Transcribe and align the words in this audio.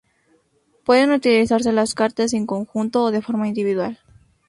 Pueden 0.83 1.11
utilizarse 1.11 1.71
las 1.71 1.93
cartas 1.93 2.33
en 2.33 2.47
conjunto 2.47 3.03
o 3.03 3.11
de 3.11 3.21
forma 3.21 3.47
individual. 3.47 3.99